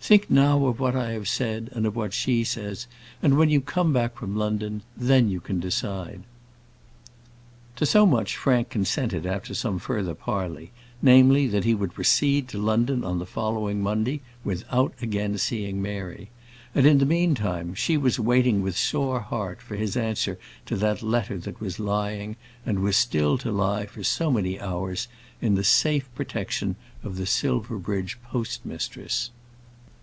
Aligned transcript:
Think 0.00 0.30
now 0.30 0.64
of 0.64 0.80
what 0.80 0.96
I 0.96 1.10
have 1.12 1.28
said, 1.28 1.68
and 1.72 1.84
of 1.84 1.94
what 1.94 2.14
she 2.14 2.42
says, 2.42 2.86
and 3.20 3.36
when 3.36 3.50
you 3.50 3.60
come 3.60 3.92
back 3.92 4.16
from 4.16 4.36
London, 4.36 4.80
then 4.96 5.28
you 5.28 5.38
can 5.38 5.60
decide." 5.60 6.22
To 7.76 7.84
so 7.84 8.06
much 8.06 8.34
Frank 8.34 8.70
consented 8.70 9.26
after 9.26 9.52
some 9.52 9.78
further 9.78 10.14
parley; 10.14 10.70
namely, 11.02 11.46
that 11.48 11.64
he 11.64 11.74
would 11.74 11.92
proceed 11.92 12.48
to 12.48 12.58
London 12.62 13.04
on 13.04 13.18
the 13.18 13.26
following 13.26 13.82
Monday 13.82 14.20
morning 14.22 14.26
without 14.44 14.94
again 15.02 15.36
seeing 15.36 15.82
Mary. 15.82 16.30
And 16.74 16.86
in 16.86 16.96
the 16.98 17.04
meantime, 17.04 17.74
she 17.74 17.98
was 17.98 18.18
waiting 18.18 18.62
with 18.62 18.78
sore 18.78 19.20
heart 19.20 19.60
for 19.60 19.76
his 19.76 19.94
answer 19.94 20.38
to 20.66 20.76
that 20.76 21.02
letter 21.02 21.36
that 21.38 21.60
was 21.60 21.78
lying, 21.78 22.36
and 22.64 22.78
was 22.78 22.96
still 22.96 23.36
to 23.38 23.52
lie 23.52 23.84
for 23.84 24.02
so 24.02 24.30
many 24.30 24.58
hours, 24.58 25.06
in 25.42 25.54
the 25.54 25.64
safe 25.64 26.08
protection 26.14 26.76
of 27.02 27.16
the 27.16 27.26
Silverbridge 27.26 28.16
postmistress. 28.22 29.32